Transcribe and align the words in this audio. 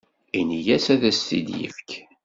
Ini-as 0.39 0.85
ad 0.93 1.03
as-t-id-yefk. 1.09 1.89